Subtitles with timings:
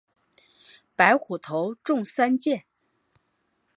[0.95, 2.63] 白虎头中三箭。